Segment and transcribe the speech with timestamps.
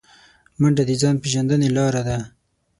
[0.59, 2.17] منډه د ځان پیژندنې لاره ده